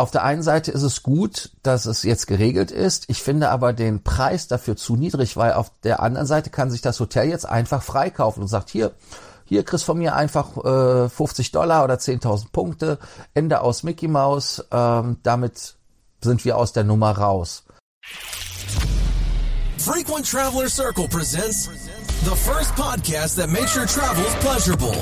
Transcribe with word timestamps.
auf 0.00 0.10
der 0.10 0.24
einen 0.24 0.42
Seite 0.42 0.72
ist 0.72 0.82
es 0.82 1.02
gut, 1.02 1.50
dass 1.62 1.86
es 1.86 2.02
jetzt 2.02 2.26
geregelt 2.26 2.70
ist. 2.70 3.04
Ich 3.08 3.22
finde 3.22 3.50
aber 3.50 3.72
den 3.72 4.02
Preis 4.02 4.48
dafür 4.48 4.76
zu 4.76 4.96
niedrig, 4.96 5.36
weil 5.36 5.52
auf 5.52 5.70
der 5.84 6.00
anderen 6.00 6.26
Seite 6.26 6.50
kann 6.50 6.70
sich 6.70 6.80
das 6.80 6.98
Hotel 7.00 7.28
jetzt 7.28 7.46
einfach 7.46 7.82
freikaufen 7.82 8.42
und 8.42 8.48
sagt, 8.48 8.70
hier, 8.70 8.92
hier 9.44 9.64
kriegst 9.64 9.84
von 9.84 9.98
mir 9.98 10.14
einfach 10.14 10.56
äh, 10.64 11.08
50 11.08 11.52
Dollar 11.52 11.84
oder 11.84 11.94
10.000 11.94 12.50
Punkte, 12.50 12.98
Ende 13.34 13.60
aus 13.60 13.82
Mickey 13.82 14.08
Mouse, 14.08 14.64
ähm, 14.70 15.18
damit 15.22 15.76
sind 16.22 16.44
wir 16.44 16.56
aus 16.56 16.72
der 16.72 16.84
Nummer 16.84 17.12
raus. 17.12 17.64
Frequent 19.76 20.30
Traveler 20.30 20.68
Circle 20.68 21.08
presents 21.08 21.68
the 22.24 22.36
first 22.36 22.74
podcast 22.74 23.36
that 23.36 23.48
makes 23.48 23.74
your 23.76 23.86
travels 23.86 24.34
pleasurable. 24.36 24.94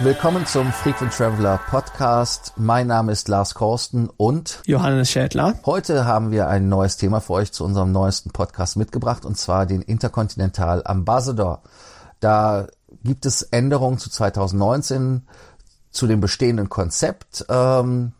Willkommen 0.00 0.44
zum 0.44 0.72
Frequent 0.72 1.12
Traveler 1.12 1.60
Podcast. 1.70 2.52
Mein 2.56 2.88
Name 2.88 3.12
ist 3.12 3.28
Lars 3.28 3.54
Korsten 3.54 4.10
und 4.16 4.60
Johannes 4.66 5.08
Schädler. 5.08 5.54
Heute 5.64 6.04
haben 6.04 6.32
wir 6.32 6.48
ein 6.48 6.68
neues 6.68 6.96
Thema 6.96 7.20
für 7.20 7.34
euch 7.34 7.52
zu 7.52 7.64
unserem 7.64 7.92
neuesten 7.92 8.30
Podcast 8.30 8.76
mitgebracht 8.76 9.24
und 9.24 9.38
zwar 9.38 9.66
den 9.66 9.82
Intercontinental 9.82 10.82
Ambassador. 10.84 11.62
Da 12.18 12.66
gibt 13.04 13.24
es 13.24 13.42
Änderungen 13.42 13.98
zu 13.98 14.10
2019 14.10 15.28
zu 15.90 16.06
dem 16.08 16.20
bestehenden 16.20 16.68
Konzept. 16.68 17.46
Ähm, 17.48 18.12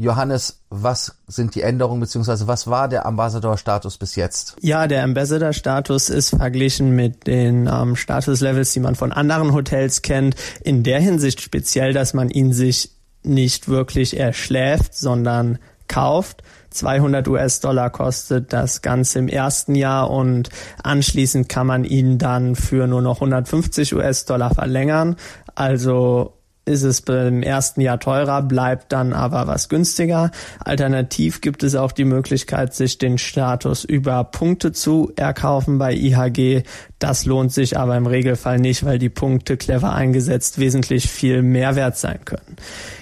Johannes, 0.00 0.60
was 0.70 1.16
sind 1.26 1.56
die 1.56 1.62
Änderungen 1.62 2.00
beziehungsweise 2.00 2.46
was 2.46 2.68
war 2.68 2.86
der 2.86 3.04
Ambassador-Status 3.04 3.98
bis 3.98 4.14
jetzt? 4.14 4.54
Ja, 4.60 4.86
der 4.86 5.02
Ambassador-Status 5.02 6.08
ist 6.08 6.30
verglichen 6.30 6.94
mit 6.94 7.26
den 7.26 7.66
ähm, 7.66 7.96
Statuslevels, 7.96 8.72
die 8.72 8.80
man 8.80 8.94
von 8.94 9.10
anderen 9.10 9.52
Hotels 9.52 10.02
kennt, 10.02 10.36
in 10.62 10.84
der 10.84 11.00
Hinsicht 11.00 11.40
speziell, 11.40 11.92
dass 11.92 12.14
man 12.14 12.30
ihn 12.30 12.52
sich 12.52 12.92
nicht 13.24 13.68
wirklich 13.68 14.16
erschläft, 14.16 14.94
sondern 14.94 15.58
kauft. 15.88 16.44
200 16.70 17.26
US-Dollar 17.26 17.90
kostet 17.90 18.52
das 18.52 18.82
Ganze 18.82 19.18
im 19.18 19.26
ersten 19.26 19.74
Jahr 19.74 20.12
und 20.12 20.48
anschließend 20.80 21.48
kann 21.48 21.66
man 21.66 21.82
ihn 21.82 22.18
dann 22.18 22.54
für 22.54 22.86
nur 22.86 23.02
noch 23.02 23.16
150 23.16 23.96
US-Dollar 23.96 24.54
verlängern. 24.54 25.16
Also 25.56 26.37
ist 26.68 26.82
es 26.82 27.02
beim 27.02 27.42
ersten 27.42 27.80
Jahr 27.80 27.98
teurer, 27.98 28.42
bleibt 28.42 28.92
dann 28.92 29.12
aber 29.12 29.46
was 29.46 29.68
günstiger. 29.68 30.30
Alternativ 30.60 31.40
gibt 31.40 31.62
es 31.62 31.74
auch 31.74 31.92
die 31.92 32.04
Möglichkeit, 32.04 32.74
sich 32.74 32.98
den 32.98 33.18
Status 33.18 33.84
über 33.84 34.22
Punkte 34.24 34.72
zu 34.72 35.12
erkaufen 35.16 35.78
bei 35.78 35.94
IHG. 35.94 36.62
Das 36.98 37.24
lohnt 37.24 37.52
sich 37.52 37.78
aber 37.78 37.96
im 37.96 38.06
Regelfall 38.06 38.58
nicht, 38.58 38.84
weil 38.84 38.98
die 38.98 39.08
Punkte 39.08 39.56
clever 39.56 39.94
eingesetzt 39.94 40.58
wesentlich 40.58 41.08
viel 41.08 41.42
mehr 41.42 41.74
wert 41.74 41.96
sein 41.96 42.18
können. 42.24 42.56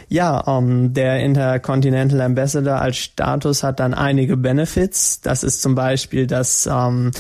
Ja, 0.09 0.39
um, 0.39 0.69
ähm, 0.69 0.95
der 0.95 1.21
Intercontinental 1.21 2.21
Ambassador 2.21 2.81
als 2.81 2.97
Status 2.97 3.63
hat 3.63 3.81
dann 3.81 3.95
einige 3.95 4.37
Benefits. 4.37 5.21
Das 5.21 5.43
ist 5.43 5.63
zum 5.63 5.75
Beispiel 5.75 6.27
das 6.27 6.69
ähm, 6.71 7.11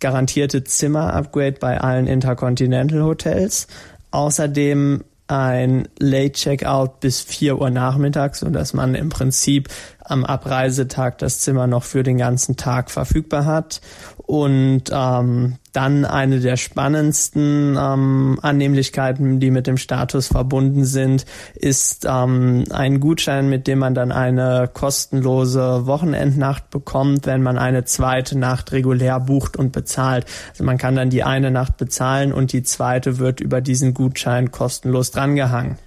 garantierte 0.00 0.64
Zimmer-Upgrade 0.64 1.56
bei 1.60 1.80
allen 1.80 2.06
Intercontinental 2.06 3.02
Hotels. 3.02 3.66
Außerdem 4.10 5.04
ein 5.30 5.88
Late 5.98 6.32
Checkout 6.32 7.00
bis 7.00 7.20
4 7.20 7.60
Uhr 7.60 7.70
nachmittags, 7.70 8.40
so 8.40 8.50
dass 8.50 8.74
man 8.74 8.94
im 8.94 9.10
Prinzip 9.10 9.68
am 10.00 10.24
Abreisetag 10.24 11.18
das 11.18 11.38
Zimmer 11.38 11.68
noch 11.68 11.84
für 11.84 12.02
den 12.02 12.18
ganzen 12.18 12.56
Tag 12.56 12.90
verfügbar 12.90 13.44
hat. 13.44 13.80
Und 14.16 14.84
ähm, 14.92 15.58
dann 15.72 16.04
eine 16.04 16.40
der 16.40 16.56
spannendsten 16.56 17.76
ähm, 17.80 18.38
Annehmlichkeiten, 18.42 19.40
die 19.40 19.50
mit 19.50 19.66
dem 19.66 19.76
Status 19.76 20.28
verbunden 20.28 20.84
sind, 20.84 21.26
ist 21.54 22.06
ähm, 22.08 22.64
ein 22.70 23.00
Gutschein, 23.00 23.48
mit 23.48 23.66
dem 23.66 23.78
man 23.78 23.94
dann 23.94 24.12
eine 24.12 24.68
kostenlose 24.72 25.86
Wochenendnacht 25.86 26.70
bekommt, 26.70 27.26
wenn 27.26 27.42
man 27.42 27.58
eine 27.58 27.84
zweite 27.84 28.38
Nacht 28.38 28.72
regulär 28.72 29.20
bucht 29.20 29.56
und 29.56 29.72
bezahlt. 29.72 30.26
Also 30.50 30.64
man 30.64 30.78
kann 30.78 30.96
dann 30.96 31.10
die 31.10 31.22
eine 31.22 31.50
Nacht 31.50 31.76
bezahlen 31.76 32.32
und 32.32 32.52
die 32.52 32.62
zweite 32.62 33.18
wird 33.18 33.40
über 33.40 33.60
diesen 33.60 33.94
Gutschein 33.94 34.50
kostenlos 34.50 35.10
drangehangen. 35.10 35.78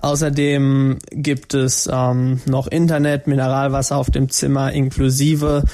Außerdem 0.00 0.98
gibt 1.10 1.54
es 1.54 1.88
ähm, 1.92 2.40
noch 2.46 2.66
Internet, 2.66 3.26
Mineralwasser 3.26 3.96
auf 3.96 4.10
dem 4.10 4.28
Zimmer 4.28 4.72
inklusive 4.72 5.64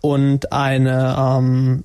und 0.00 0.52
eine 0.52 1.16
ähm, 1.18 1.84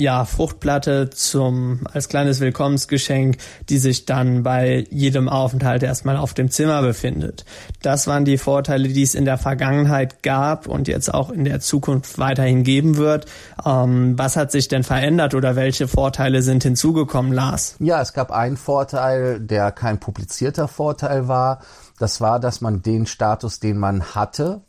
ja, 0.00 0.24
Fruchtplatte 0.24 1.10
zum, 1.10 1.86
als 1.92 2.08
kleines 2.08 2.40
Willkommensgeschenk, 2.40 3.36
die 3.68 3.78
sich 3.78 4.06
dann 4.06 4.42
bei 4.42 4.86
jedem 4.90 5.28
Aufenthalt 5.28 5.82
erstmal 5.82 6.16
auf 6.16 6.34
dem 6.34 6.50
Zimmer 6.50 6.82
befindet. 6.82 7.44
Das 7.82 8.06
waren 8.06 8.24
die 8.24 8.38
Vorteile, 8.38 8.88
die 8.88 9.02
es 9.02 9.14
in 9.14 9.24
der 9.24 9.38
Vergangenheit 9.38 10.22
gab 10.22 10.66
und 10.66 10.88
jetzt 10.88 11.12
auch 11.12 11.30
in 11.30 11.44
der 11.44 11.60
Zukunft 11.60 12.18
weiterhin 12.18 12.64
geben 12.64 12.96
wird. 12.96 13.26
Ähm, 13.64 14.18
was 14.18 14.36
hat 14.36 14.50
sich 14.50 14.68
denn 14.68 14.82
verändert 14.82 15.34
oder 15.34 15.54
welche 15.54 15.86
Vorteile 15.86 16.42
sind 16.42 16.62
hinzugekommen, 16.62 17.32
Lars? 17.32 17.76
Ja, 17.78 18.00
es 18.00 18.12
gab 18.12 18.32
einen 18.32 18.56
Vorteil, 18.56 19.38
der 19.38 19.70
kein 19.70 20.00
publizierter 20.00 20.66
Vorteil 20.66 21.28
war. 21.28 21.60
Das 21.98 22.20
war, 22.20 22.40
dass 22.40 22.60
man 22.60 22.82
den 22.82 23.06
Status, 23.06 23.60
den 23.60 23.76
man 23.76 24.14
hatte, 24.14 24.62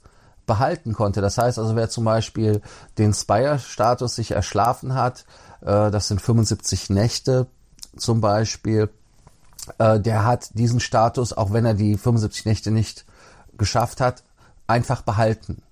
behalten 0.51 0.91
konnte. 0.91 1.21
Das 1.21 1.37
heißt 1.37 1.59
also, 1.59 1.77
wer 1.77 1.89
zum 1.89 2.03
Beispiel 2.03 2.61
den 2.97 3.13
Spire-Status 3.13 4.15
sich 4.15 4.31
erschlafen 4.31 4.95
hat, 4.95 5.23
äh, 5.61 5.89
das 5.89 6.09
sind 6.09 6.21
75 6.21 6.89
Nächte 6.89 7.47
zum 7.95 8.19
Beispiel, 8.19 8.89
äh, 9.77 10.01
der 10.01 10.25
hat 10.25 10.49
diesen 10.59 10.81
Status, 10.81 11.31
auch 11.31 11.53
wenn 11.53 11.63
er 11.63 11.73
die 11.73 11.97
75 11.97 12.45
Nächte 12.45 12.71
nicht 12.71 13.05
geschafft 13.57 14.01
hat, 14.01 14.23
einfach 14.67 15.03
behalten. 15.03 15.63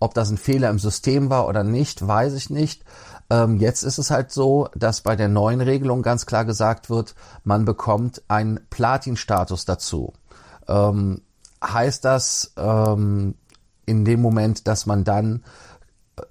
Ob 0.00 0.14
das 0.14 0.30
ein 0.30 0.38
Fehler 0.38 0.70
im 0.70 0.78
System 0.78 1.28
war 1.28 1.46
oder 1.46 1.62
nicht, 1.62 2.06
weiß 2.06 2.32
ich 2.32 2.48
nicht. 2.48 2.82
Ähm, 3.28 3.58
jetzt 3.58 3.82
ist 3.82 3.98
es 3.98 4.10
halt 4.10 4.32
so, 4.32 4.68
dass 4.74 5.02
bei 5.02 5.16
der 5.16 5.28
neuen 5.28 5.60
Regelung 5.60 6.00
ganz 6.00 6.24
klar 6.24 6.46
gesagt 6.46 6.88
wird, 6.88 7.14
man 7.42 7.66
bekommt 7.66 8.22
einen 8.28 8.60
Platin-Status 8.70 9.66
dazu. 9.66 10.14
Ähm, 10.66 11.20
heißt 11.62 12.04
das, 12.04 12.52
ähm, 12.56 13.34
in 13.86 14.04
dem 14.04 14.20
Moment, 14.20 14.66
dass 14.66 14.86
man 14.86 15.04
dann 15.04 15.44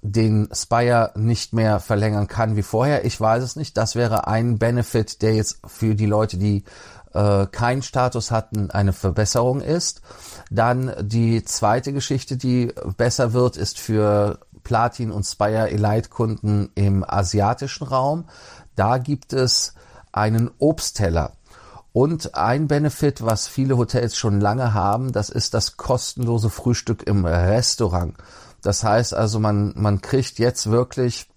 den 0.02 0.48
Spire 0.52 1.12
nicht 1.14 1.52
mehr 1.52 1.80
verlängern 1.80 2.26
kann 2.26 2.56
wie 2.56 2.62
vorher. 2.62 3.04
Ich 3.04 3.20
weiß 3.20 3.42
es 3.42 3.56
nicht. 3.56 3.76
Das 3.76 3.94
wäre 3.94 4.26
ein 4.26 4.58
Benefit, 4.58 5.22
der 5.22 5.34
jetzt 5.34 5.58
für 5.66 5.94
die 5.94 6.06
Leute, 6.06 6.38
die 6.38 6.64
äh, 7.12 7.46
keinen 7.46 7.82
Status 7.82 8.30
hatten, 8.30 8.70
eine 8.70 8.92
Verbesserung 8.92 9.60
ist. 9.60 10.02
Dann 10.50 10.94
die 11.00 11.44
zweite 11.44 11.92
Geschichte, 11.92 12.36
die 12.36 12.72
besser 12.96 13.32
wird, 13.32 13.56
ist 13.56 13.78
für 13.78 14.40
Platin 14.62 15.10
und 15.10 15.24
Spire 15.24 15.70
Elite 15.70 16.08
Kunden 16.08 16.70
im 16.74 17.04
asiatischen 17.06 17.86
Raum. 17.86 18.24
Da 18.76 18.98
gibt 18.98 19.32
es 19.32 19.74
einen 20.12 20.50
Obstteller. 20.58 21.32
Und 21.94 22.34
ein 22.34 22.66
Benefit, 22.66 23.24
was 23.24 23.46
viele 23.46 23.76
Hotels 23.76 24.16
schon 24.16 24.40
lange 24.40 24.74
haben, 24.74 25.12
das 25.12 25.30
ist 25.30 25.54
das 25.54 25.76
kostenlose 25.76 26.50
Frühstück 26.50 27.04
im 27.04 27.24
Restaurant. 27.24 28.14
Das 28.62 28.82
heißt 28.82 29.14
also, 29.14 29.38
man, 29.38 29.74
man 29.76 30.02
kriegt 30.02 30.40
jetzt 30.40 30.72
wirklich 30.72 31.30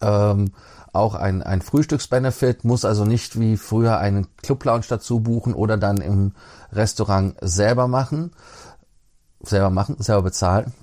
ähm, 0.00 0.50
auch 0.92 1.14
ein, 1.14 1.44
ein 1.44 1.62
Frühstücksbenefit, 1.62 2.64
muss 2.64 2.84
also 2.84 3.04
nicht 3.04 3.38
wie 3.38 3.56
früher 3.56 3.98
einen 3.98 4.26
Club 4.38 4.64
Lounge 4.64 4.86
dazu 4.88 5.20
buchen 5.20 5.54
oder 5.54 5.76
dann 5.76 5.98
im 5.98 6.32
Restaurant 6.72 7.36
selber 7.40 7.86
machen, 7.86 8.32
selber 9.40 9.70
machen, 9.70 9.94
selber 10.00 10.22
bezahlen. 10.22 10.74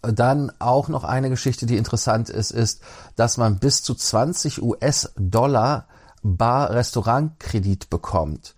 Dann 0.00 0.52
auch 0.60 0.86
noch 0.86 1.02
eine 1.02 1.28
Geschichte, 1.28 1.66
die 1.66 1.76
interessant 1.76 2.28
ist, 2.28 2.52
ist, 2.52 2.82
dass 3.16 3.36
man 3.36 3.58
bis 3.58 3.82
zu 3.82 3.96
20 3.96 4.62
US-Dollar 4.62 5.88
Bar-Restaurant-Kredit 6.22 7.90
bekommt. 7.90 8.54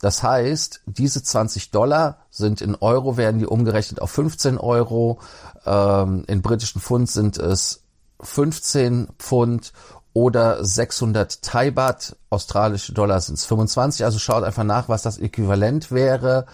Das 0.00 0.22
heißt, 0.22 0.82
diese 0.86 1.22
20 1.22 1.70
Dollar 1.70 2.18
sind 2.30 2.60
in 2.60 2.74
Euro, 2.74 3.16
werden 3.16 3.38
die 3.38 3.46
umgerechnet 3.46 4.00
auf 4.00 4.10
15 4.10 4.58
Euro. 4.58 5.18
Ähm, 5.64 6.24
in 6.26 6.42
britischen 6.42 6.80
Pfund 6.80 7.10
sind 7.10 7.38
es 7.38 7.82
15 8.20 9.08
Pfund 9.18 9.72
oder 10.12 10.64
600 10.64 11.42
Thai 11.42 11.70
Baht. 11.70 12.16
Australische 12.30 12.92
Dollar 12.92 13.20
sind 13.20 13.36
es 13.36 13.44
25. 13.46 14.04
Also 14.04 14.18
schaut 14.18 14.44
einfach 14.44 14.64
nach, 14.64 14.88
was 14.88 15.02
das 15.02 15.18
Äquivalent 15.18 15.90
wäre. 15.90 16.46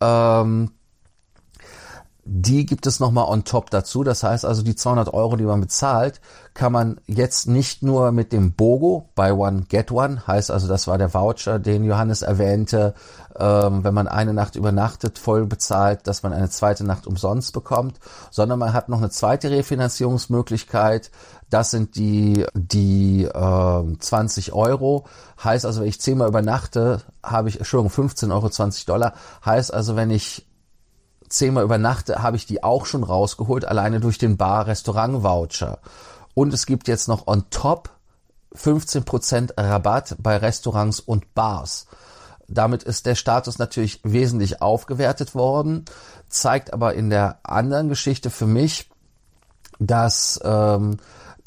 Ähm, 0.00 0.70
die 2.30 2.66
gibt 2.66 2.86
es 2.86 3.00
nochmal 3.00 3.24
on 3.24 3.44
top 3.44 3.70
dazu. 3.70 4.04
Das 4.04 4.22
heißt 4.22 4.44
also, 4.44 4.62
die 4.62 4.76
200 4.76 5.14
Euro, 5.14 5.36
die 5.36 5.44
man 5.44 5.62
bezahlt, 5.62 6.20
kann 6.52 6.72
man 6.72 7.00
jetzt 7.06 7.48
nicht 7.48 7.82
nur 7.82 8.12
mit 8.12 8.32
dem 8.32 8.52
BOGO, 8.52 9.08
Buy 9.14 9.30
One, 9.32 9.64
Get 9.68 9.90
One, 9.90 10.26
heißt 10.26 10.50
also, 10.50 10.68
das 10.68 10.86
war 10.86 10.98
der 10.98 11.14
Voucher, 11.14 11.58
den 11.58 11.84
Johannes 11.84 12.20
erwähnte, 12.20 12.92
ähm, 13.38 13.82
wenn 13.82 13.94
man 13.94 14.08
eine 14.08 14.34
Nacht 14.34 14.56
übernachtet, 14.56 15.18
voll 15.18 15.46
bezahlt, 15.46 16.06
dass 16.06 16.22
man 16.22 16.34
eine 16.34 16.50
zweite 16.50 16.84
Nacht 16.84 17.06
umsonst 17.06 17.54
bekommt, 17.54 17.98
sondern 18.30 18.58
man 18.58 18.74
hat 18.74 18.90
noch 18.90 18.98
eine 18.98 19.08
zweite 19.08 19.50
Refinanzierungsmöglichkeit. 19.50 21.10
Das 21.48 21.70
sind 21.70 21.96
die, 21.96 22.44
die 22.52 23.24
äh, 23.24 23.98
20 23.98 24.52
Euro. 24.52 25.06
Heißt 25.42 25.64
also, 25.64 25.80
wenn 25.80 25.88
ich 25.88 26.00
zehnmal 26.00 26.28
übernachte, 26.28 27.00
habe 27.22 27.48
ich, 27.48 27.56
Entschuldigung, 27.56 27.90
15 27.90 28.32
Euro, 28.32 28.50
20 28.50 28.84
Dollar. 28.84 29.14
Heißt 29.46 29.72
also, 29.72 29.96
wenn 29.96 30.10
ich 30.10 30.47
zehnmal 31.28 31.64
übernachte, 31.64 32.22
habe 32.22 32.36
ich 32.36 32.46
die 32.46 32.62
auch 32.62 32.86
schon 32.86 33.04
rausgeholt, 33.04 33.64
alleine 33.64 34.00
durch 34.00 34.18
den 34.18 34.36
Bar-Restaurant-Voucher. 34.36 35.78
Und 36.34 36.54
es 36.54 36.66
gibt 36.66 36.88
jetzt 36.88 37.08
noch 37.08 37.26
on 37.26 37.44
top 37.50 37.90
15% 38.54 39.52
Rabatt 39.56 40.16
bei 40.18 40.36
Restaurants 40.36 41.00
und 41.00 41.34
Bars. 41.34 41.86
Damit 42.48 42.82
ist 42.82 43.06
der 43.06 43.14
Status 43.14 43.58
natürlich 43.58 44.00
wesentlich 44.04 44.62
aufgewertet 44.62 45.34
worden, 45.34 45.84
zeigt 46.28 46.72
aber 46.72 46.94
in 46.94 47.10
der 47.10 47.40
anderen 47.42 47.88
Geschichte 47.88 48.30
für 48.30 48.46
mich, 48.46 48.88
dass 49.78 50.40
ähm, 50.42 50.96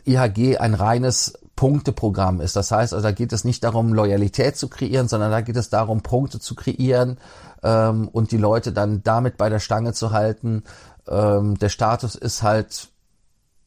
IHG 0.05 0.57
ein 0.57 0.73
reines 0.73 1.33
Punkteprogramm 1.55 2.41
ist. 2.41 2.55
Das 2.55 2.71
heißt, 2.71 2.93
also 2.93 3.03
da 3.03 3.11
geht 3.11 3.33
es 3.33 3.43
nicht 3.43 3.63
darum, 3.63 3.93
Loyalität 3.93 4.57
zu 4.57 4.67
kreieren, 4.67 5.07
sondern 5.07 5.31
da 5.31 5.41
geht 5.41 5.57
es 5.57 5.69
darum, 5.69 6.01
Punkte 6.01 6.39
zu 6.39 6.55
kreieren, 6.55 7.17
ähm, 7.63 8.07
und 8.07 8.31
die 8.31 8.37
Leute 8.37 8.71
dann 8.71 9.03
damit 9.03 9.37
bei 9.37 9.49
der 9.49 9.59
Stange 9.59 9.93
zu 9.93 10.11
halten. 10.11 10.63
Ähm, 11.07 11.57
der 11.57 11.69
Status 11.69 12.15
ist 12.15 12.43
halt 12.43 12.89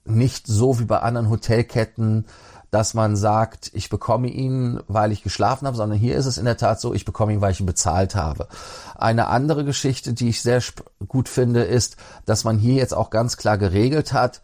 nicht 0.05 0.47
so 0.47 0.79
wie 0.79 0.85
bei 0.85 1.01
anderen 1.01 1.31
Hotelketten, 1.31 2.27
dass 2.71 2.93
man 2.93 3.15
sagt, 3.15 3.71
ich 3.73 3.89
bekomme 3.89 4.29
ihn, 4.29 4.81
weil 4.89 5.13
ich 5.13 5.23
geschlafen 5.23 5.67
habe, 5.67 5.77
sondern 5.77 5.97
hier 5.97 6.17
ist 6.17 6.27
es 6.27 6.39
in 6.39 6.45
der 6.45 6.57
Tat 6.57 6.81
so, 6.81 6.93
ich 6.93 7.05
bekomme 7.05 7.33
ihn, 7.33 7.41
weil 7.41 7.53
ich 7.53 7.61
ihn 7.61 7.67
bezahlt 7.67 8.17
habe. 8.17 8.49
Eine 8.97 9.29
andere 9.29 9.65
Geschichte, 9.65 10.13
die 10.13 10.31
ich 10.31 10.43
sehr 10.43 10.61
gut 11.07 11.29
finde, 11.29 11.63
ist, 11.63 11.97
dass 12.27 12.43
man 12.43 12.59
hier 12.59 12.75
jetzt 12.75 12.93
auch 12.93 13.11
ganz 13.11 13.37
klar 13.37 13.59
geregelt 13.59 14.13
hat, 14.13 14.43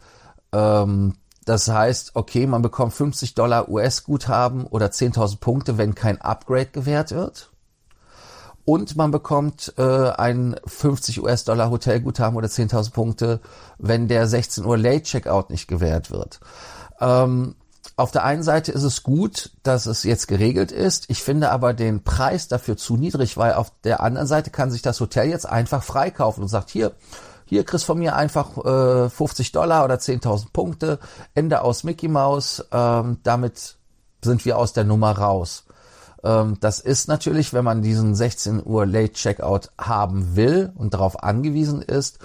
ähm, 0.53 1.15
das 1.43 1.67
heißt, 1.67 2.11
okay, 2.15 2.45
man 2.45 2.61
bekommt 2.61 2.93
50 2.93 3.33
Dollar 3.33 3.67
US-Guthaben 3.67 4.65
oder 4.65 4.87
10.000 4.87 5.39
Punkte, 5.39 5.77
wenn 5.77 5.95
kein 5.95 6.21
Upgrade 6.21 6.67
gewährt 6.67 7.11
wird 7.11 7.50
und 8.65 8.95
man 8.95 9.11
bekommt 9.11 9.73
äh, 9.77 10.09
ein 10.09 10.55
50 10.65 11.21
US-Dollar 11.21 11.69
Hotelguthaben 11.69 12.37
oder 12.37 12.47
10.000 12.47 12.91
Punkte, 12.91 13.39
wenn 13.77 14.07
der 14.07 14.27
16 14.27 14.65
Uhr 14.65 14.77
Late 14.77 15.03
Checkout 15.03 15.49
nicht 15.49 15.67
gewährt 15.67 16.11
wird. 16.11 16.39
Ähm, 16.99 17.55
auf 17.95 18.11
der 18.11 18.23
einen 18.23 18.43
Seite 18.43 18.71
ist 18.71 18.83
es 18.83 19.03
gut, 19.03 19.51
dass 19.63 19.85
es 19.85 20.03
jetzt 20.03 20.27
geregelt 20.27 20.71
ist. 20.71 21.09
Ich 21.09 21.21
finde 21.21 21.51
aber 21.51 21.73
den 21.73 22.03
Preis 22.03 22.47
dafür 22.47 22.77
zu 22.77 22.95
niedrig, 22.95 23.37
weil 23.37 23.53
auf 23.53 23.71
der 23.83 24.01
anderen 24.01 24.27
Seite 24.27 24.49
kann 24.49 24.71
sich 24.71 24.81
das 24.81 24.99
Hotel 24.99 25.29
jetzt 25.29 25.47
einfach 25.47 25.83
freikaufen 25.83 26.43
und 26.43 26.49
sagt, 26.49 26.69
hier, 26.69 26.93
hier 27.45 27.63
kriegst 27.63 27.85
von 27.85 27.99
mir 27.99 28.15
einfach 28.15 28.57
äh, 28.65 29.09
50 29.09 29.51
Dollar 29.51 29.83
oder 29.83 29.95
10.000 29.95 30.47
Punkte, 30.53 30.99
Ende 31.35 31.61
aus 31.61 31.83
Mickey 31.83 32.07
Mouse, 32.07 32.65
ähm, 32.71 33.17
damit 33.23 33.77
sind 34.23 34.45
wir 34.45 34.57
aus 34.57 34.73
der 34.73 34.83
Nummer 34.83 35.11
raus. 35.17 35.65
Ähm, 36.23 36.57
das 36.59 36.79
ist 36.79 37.07
natürlich, 37.07 37.53
wenn 37.53 37.63
man 37.63 37.81
diesen 37.81 38.15
16 38.15 38.65
Uhr 38.65 38.85
Late 38.85 39.13
Checkout 39.13 39.69
haben 39.77 40.35
will 40.35 40.71
und 40.75 40.93
darauf 40.93 41.23
angewiesen 41.23 41.81
ist, 41.81 42.19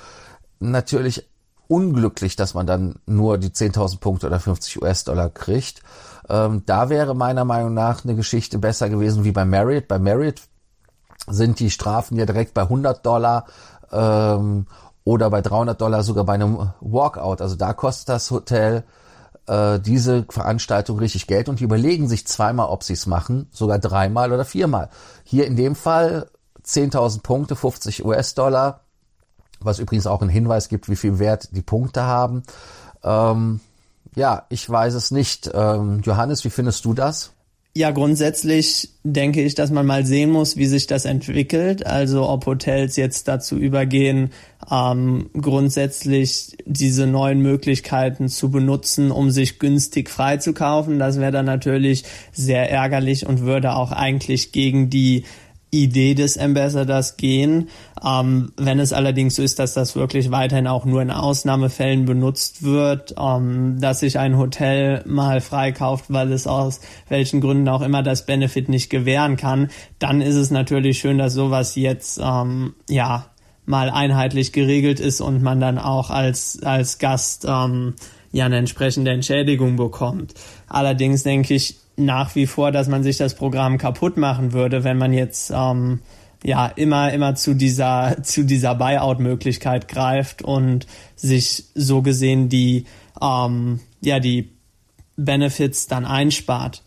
natürlich 0.60 1.28
unglücklich, 1.68 2.36
dass 2.36 2.54
man 2.54 2.66
dann 2.66 2.96
nur 3.06 3.38
die 3.38 3.50
10.000 3.50 3.98
Punkte 3.98 4.26
oder 4.26 4.40
50 4.40 4.82
US-Dollar 4.82 5.30
kriegt. 5.30 5.82
Ähm, 6.28 6.62
da 6.66 6.88
wäre 6.88 7.14
meiner 7.14 7.44
Meinung 7.44 7.74
nach 7.74 8.04
eine 8.04 8.14
Geschichte 8.14 8.58
besser 8.58 8.88
gewesen 8.88 9.24
wie 9.24 9.32
bei 9.32 9.44
Marriott. 9.44 9.88
Bei 9.88 9.98
Marriott 9.98 10.42
sind 11.28 11.58
die 11.60 11.70
Strafen 11.70 12.16
ja 12.16 12.26
direkt 12.26 12.54
bei 12.54 12.62
100 12.62 13.04
Dollar 13.04 13.46
ähm, 13.90 14.66
oder 15.04 15.30
bei 15.30 15.40
300 15.40 15.80
Dollar 15.80 16.02
sogar 16.02 16.24
bei 16.24 16.34
einem 16.34 16.70
Walkout. 16.80 17.40
Also 17.40 17.56
da 17.56 17.72
kostet 17.72 18.08
das 18.08 18.30
Hotel 18.30 18.84
äh, 19.46 19.78
diese 19.80 20.24
Veranstaltung 20.28 20.98
richtig 20.98 21.26
Geld 21.26 21.48
und 21.48 21.60
die 21.60 21.64
überlegen 21.64 22.08
sich 22.08 22.26
zweimal, 22.26 22.68
ob 22.68 22.82
sie 22.82 22.94
es 22.94 23.06
machen, 23.06 23.48
sogar 23.52 23.78
dreimal 23.78 24.32
oder 24.32 24.44
viermal. 24.44 24.90
Hier 25.24 25.46
in 25.46 25.56
dem 25.56 25.74
Fall 25.74 26.28
10.000 26.64 27.22
Punkte, 27.22 27.56
50 27.56 28.04
US-Dollar, 28.04 28.80
was 29.60 29.78
übrigens 29.78 30.06
auch 30.06 30.20
einen 30.20 30.30
Hinweis 30.30 30.68
gibt, 30.68 30.88
wie 30.88 30.96
viel 30.96 31.18
Wert 31.18 31.48
die 31.52 31.62
Punkte 31.62 32.02
haben. 32.02 32.42
Ähm, 33.02 33.60
ja, 34.14 34.44
ich 34.48 34.68
weiß 34.68 34.94
es 34.94 35.10
nicht. 35.10 35.50
Ähm, 35.52 36.00
Johannes, 36.02 36.44
wie 36.44 36.50
findest 36.50 36.84
du 36.84 36.94
das? 36.94 37.32
Ja, 37.76 37.90
grundsätzlich 37.90 38.88
denke 39.04 39.42
ich, 39.42 39.54
dass 39.54 39.70
man 39.70 39.84
mal 39.84 40.06
sehen 40.06 40.30
muss, 40.30 40.56
wie 40.56 40.64
sich 40.64 40.86
das 40.86 41.04
entwickelt. 41.04 41.84
Also 41.84 42.26
ob 42.26 42.46
Hotels 42.46 42.96
jetzt 42.96 43.28
dazu 43.28 43.58
übergehen, 43.58 44.30
ähm, 44.70 45.28
grundsätzlich 45.38 46.56
diese 46.64 47.06
neuen 47.06 47.40
Möglichkeiten 47.40 48.30
zu 48.30 48.50
benutzen, 48.50 49.10
um 49.10 49.30
sich 49.30 49.58
günstig 49.58 50.08
freizukaufen. 50.08 50.98
Das 50.98 51.20
wäre 51.20 51.32
dann 51.32 51.44
natürlich 51.44 52.04
sehr 52.32 52.70
ärgerlich 52.70 53.26
und 53.26 53.42
würde 53.42 53.76
auch 53.76 53.92
eigentlich 53.92 54.52
gegen 54.52 54.88
die 54.88 55.24
Idee 55.82 56.14
des 56.14 56.38
Ambassadors 56.38 57.16
gehen. 57.16 57.68
Ähm, 58.04 58.52
wenn 58.56 58.78
es 58.78 58.92
allerdings 58.92 59.36
so 59.36 59.42
ist, 59.42 59.58
dass 59.58 59.74
das 59.74 59.96
wirklich 59.96 60.30
weiterhin 60.30 60.66
auch 60.66 60.84
nur 60.84 61.02
in 61.02 61.10
Ausnahmefällen 61.10 62.04
benutzt 62.04 62.62
wird, 62.62 63.14
ähm, 63.18 63.80
dass 63.80 64.00
sich 64.00 64.18
ein 64.18 64.36
Hotel 64.38 65.02
mal 65.06 65.40
freikauft, 65.40 66.06
weil 66.08 66.32
es 66.32 66.46
aus 66.46 66.80
welchen 67.08 67.40
Gründen 67.40 67.68
auch 67.68 67.82
immer 67.82 68.02
das 68.02 68.26
Benefit 68.26 68.68
nicht 68.68 68.90
gewähren 68.90 69.36
kann, 69.36 69.68
dann 69.98 70.20
ist 70.20 70.34
es 70.36 70.50
natürlich 70.50 70.98
schön, 70.98 71.18
dass 71.18 71.34
sowas 71.34 71.74
jetzt 71.76 72.20
ähm, 72.22 72.74
ja 72.88 73.26
mal 73.64 73.90
einheitlich 73.90 74.52
geregelt 74.52 75.00
ist 75.00 75.20
und 75.20 75.42
man 75.42 75.60
dann 75.60 75.78
auch 75.78 76.10
als 76.10 76.62
als 76.62 76.98
Gast 76.98 77.44
ähm, 77.48 77.94
ja 78.30 78.46
eine 78.46 78.58
entsprechende 78.58 79.10
Entschädigung 79.10 79.76
bekommt. 79.76 80.34
Allerdings 80.68 81.24
denke 81.24 81.54
ich, 81.54 81.76
nach 81.96 82.34
wie 82.34 82.46
vor, 82.46 82.72
dass 82.72 82.88
man 82.88 83.02
sich 83.02 83.16
das 83.16 83.34
Programm 83.34 83.78
kaputt 83.78 84.16
machen 84.16 84.52
würde, 84.52 84.84
wenn 84.84 84.98
man 84.98 85.12
jetzt 85.12 85.50
ähm, 85.54 86.00
ja 86.44 86.66
immer 86.66 87.12
immer 87.12 87.34
zu 87.34 87.54
dieser 87.54 88.18
zu 88.22 88.44
dieser 88.44 88.74
Buyout-Möglichkeit 88.74 89.88
greift 89.88 90.42
und 90.42 90.86
sich 91.16 91.64
so 91.74 92.02
gesehen 92.02 92.48
die 92.48 92.84
ähm, 93.20 93.80
ja 94.00 94.20
die 94.20 94.52
Benefits 95.16 95.86
dann 95.86 96.04
einspart. 96.04 96.82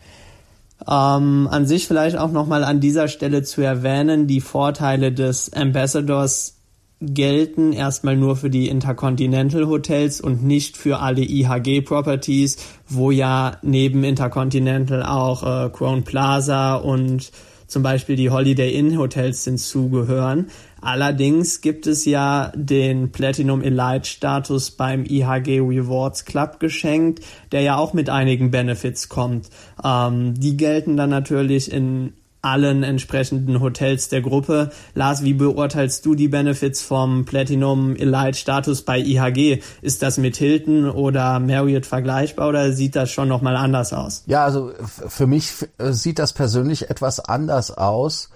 Ähm, 0.88 1.50
an 1.52 1.66
sich 1.66 1.88
vielleicht 1.88 2.16
auch 2.16 2.32
nochmal 2.32 2.64
an 2.64 2.80
dieser 2.80 3.08
Stelle 3.08 3.44
zu 3.44 3.62
erwähnen, 3.62 4.28
die 4.28 4.40
Vorteile 4.40 5.12
des 5.12 5.52
Ambassadors 5.52 6.59
gelten 7.02 7.72
erstmal 7.72 8.18
nur 8.18 8.36
für 8.36 8.50
die 8.50 8.68
Intercontinental 8.68 9.68
Hotels 9.68 10.20
und 10.20 10.44
nicht 10.44 10.78
für 10.78 11.00
alle 11.00 11.22
IHG 11.22 11.82
Properties, 11.82 12.58
wo 12.88 13.12
ja 13.12 13.58
neben 13.62 14.04
Intercontinental 14.04 15.04
auch 15.04 15.44
äh, 15.44 15.70
Crown 15.70 16.04
Plaza 16.04 16.76
und 16.76 17.32
zum 17.68 17.84
Beispiel 17.84 18.16
die 18.16 18.32
Holiday 18.32 18.74
Inn 18.74 18.98
Hotels 18.98 19.44
hinzugehören. 19.44 20.48
Allerdings 20.82 21.62
gibt 21.62 21.88
es 21.88 22.04
ja 22.06 22.52
den 22.56 23.12
Platinum 23.12 23.62
Elite 23.62 24.06
Status 24.06 24.72
beim 24.72 25.06
IHG 25.06 25.60
Rewards 25.60 26.26
Club 26.26 26.60
geschenkt, 26.60 27.24
der 27.52 27.62
ja 27.62 27.78
auch 27.78 27.94
mit 27.94 28.10
einigen 28.10 28.50
Benefits 28.50 29.08
kommt. 29.08 29.50
Ähm, 29.84 30.34
die 30.34 30.58
gelten 30.58 30.98
dann 30.98 31.12
natürlich 31.12 31.72
in 31.72 32.14
allen 32.42 32.84
entsprechenden 32.84 33.60
Hotels 33.60 34.10
der 34.10 34.22
Gruppe. 34.22 34.72
Lars, 34.96 35.24
wie 35.24 35.34
beurteilst 35.34 36.06
du 36.06 36.16
die 36.16 36.28
Benefits 36.28 36.82
vom 36.82 37.26
Platinum 37.26 37.96
Elite 37.96 38.38
Status 38.38 38.84
bei 38.84 39.00
IHG? 39.00 39.62
Ist 39.82 40.02
das 40.02 40.18
mit 40.18 40.38
Hilton 40.38 40.90
oder 40.90 41.40
Marriott 41.40 41.86
vergleichbar 41.86 42.50
oder 42.50 42.72
sieht 42.72 42.96
das 42.96 43.12
schon 43.12 43.28
nochmal 43.28 43.56
anders 43.56 43.94
aus? 43.94 44.24
Ja, 44.26 44.46
also 44.46 44.72
für 44.86 45.28
mich 45.28 45.52
sieht 45.78 46.20
das 46.20 46.34
persönlich 46.34 46.90
etwas 46.90 47.20
anders 47.20 47.72
aus, 47.72 48.30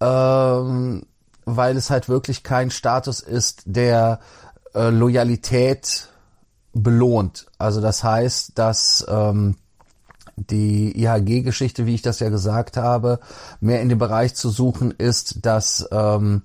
ähm, 0.00 1.04
weil 1.44 1.76
es 1.76 1.90
halt 1.90 2.08
wirklich 2.08 2.42
kein 2.42 2.70
Status 2.70 3.20
ist, 3.20 3.62
der 3.66 4.20
äh, 4.74 4.88
Loyalität 4.90 6.08
belohnt. 6.72 7.46
Also 7.58 7.80
das 7.80 8.02
heißt, 8.02 8.58
dass 8.58 9.04
ähm, 9.08 9.56
die 10.36 10.98
IHG-Geschichte, 11.02 11.86
wie 11.86 11.94
ich 11.94 12.02
das 12.02 12.20
ja 12.20 12.28
gesagt 12.28 12.76
habe, 12.76 13.20
mehr 13.60 13.80
in 13.80 13.88
dem 13.88 13.98
Bereich 13.98 14.34
zu 14.34 14.50
suchen 14.50 14.90
ist, 14.90 15.44
dass 15.44 15.88
ähm, 15.90 16.42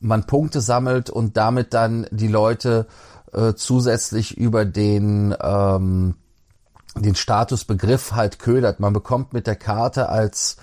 man 0.00 0.26
Punkte 0.26 0.60
sammelt 0.60 1.10
und 1.10 1.36
damit 1.36 1.74
dann 1.74 2.06
die 2.10 2.28
Leute 2.28 2.86
äh, 3.32 3.54
zusätzlich 3.54 4.36
über 4.36 4.64
den 4.64 5.34
ähm, 5.40 6.14
den 6.96 7.14
Statusbegriff 7.14 8.12
halt 8.12 8.38
ködert. 8.38 8.80
Man 8.80 8.92
bekommt 8.92 9.32
mit 9.32 9.46
der 9.46 9.56
Karte 9.56 10.08
als 10.08 10.56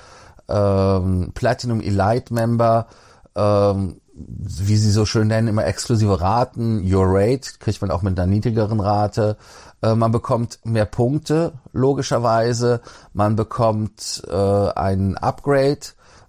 ähm, 0.49 1.31
Platinum 1.33 1.79
Elite 1.81 2.33
Member 2.33 2.87
ähm, 3.35 4.01
wie 4.17 4.77
sie 4.77 4.91
so 4.91 5.05
schön 5.05 5.27
nennen, 5.27 5.49
immer 5.49 5.65
exklusive 5.65 6.21
Raten. 6.21 6.81
Your 6.81 7.05
Rate 7.07 7.51
kriegt 7.59 7.81
man 7.81 7.91
auch 7.91 8.01
mit 8.01 8.17
einer 8.17 8.31
niedrigeren 8.31 8.79
Rate. 8.79 9.35
Äh, 9.81 9.95
man 9.95 10.11
bekommt 10.11 10.59
mehr 10.63 10.85
Punkte, 10.85 11.53
logischerweise. 11.73 12.81
Man 13.13 13.35
bekommt 13.35 14.23
äh, 14.29 14.69
ein 14.71 15.17
Upgrade, 15.17 15.79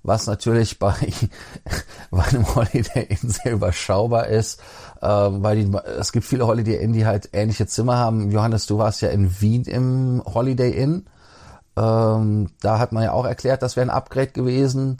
was 0.02 0.26
natürlich 0.26 0.78
bei, 0.80 0.94
bei 2.10 2.24
einem 2.24 2.54
Holiday 2.54 3.04
Inn 3.08 3.30
sehr 3.30 3.52
überschaubar 3.52 4.26
ist, 4.26 4.60
äh, 5.00 5.06
weil 5.06 5.64
die, 5.64 5.76
es 5.98 6.10
gibt 6.10 6.26
viele 6.26 6.46
Holiday 6.46 6.82
Inn, 6.82 6.92
die 6.92 7.06
halt 7.06 7.30
ähnliche 7.32 7.68
Zimmer 7.68 7.98
haben. 7.98 8.32
Johannes, 8.32 8.66
du 8.66 8.78
warst 8.78 9.00
ja 9.00 9.10
in 9.10 9.40
Wien 9.40 9.64
im 9.64 10.22
Holiday 10.24 10.70
Inn. 10.70 11.06
Ähm, 11.76 12.50
da 12.60 12.78
hat 12.80 12.90
man 12.90 13.04
ja 13.04 13.12
auch 13.12 13.26
erklärt, 13.26 13.62
das 13.62 13.76
wäre 13.76 13.86
ein 13.86 13.96
Upgrade 13.96 14.32
gewesen. 14.32 14.98